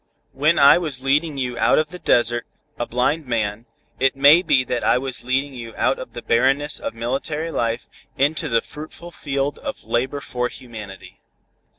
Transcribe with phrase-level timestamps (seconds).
[0.31, 2.47] When I was leading you out of the desert,
[2.79, 3.67] a blind man,
[3.99, 7.87] it may be that I was leading you out of the barrenness of military life,
[8.17, 11.19] into the fruitful field of labor for humanity."